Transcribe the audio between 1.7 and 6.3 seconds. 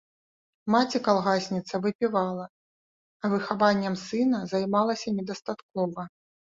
выпівала, а выхаваннем сына займалася недастаткова.